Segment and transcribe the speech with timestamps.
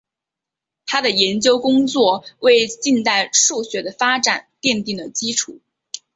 [0.87, 5.61] 他的研究工作为近代数学的发展奠定了基础。